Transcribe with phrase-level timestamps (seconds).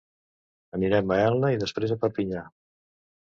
[0.77, 2.45] Anirem a Elna i després a Perpinyà.